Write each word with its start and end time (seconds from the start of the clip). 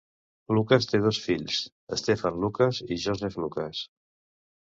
Lucas 0.57 0.87
té 0.91 1.01
dos 1.03 1.17
fills: 1.25 1.59
Stephen 2.01 2.41
Lucas 2.45 2.79
i 2.95 2.99
Joseph 3.05 3.39
Lucas. 3.45 3.83